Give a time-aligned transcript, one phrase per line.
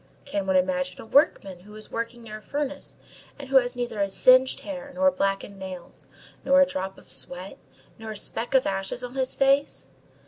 [0.25, 2.97] Can one imagine a workman who is working near a furnace,
[3.37, 6.07] and who has neither a singed hair, nor blackened nails,
[6.43, 7.59] nor a drop of sweat,
[7.99, 9.89] nor a speck of ashes on his face?